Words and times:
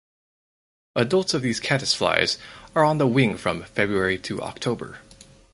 Adults 0.95 1.35
of 1.35 1.43
these 1.43 1.59
caddisflies 1.61 2.39
are 2.73 2.83
on 2.83 2.97
the 2.97 3.05
wing 3.05 3.37
from 3.37 3.65
February 3.65 4.17
to 4.17 4.41
October. 4.41 4.97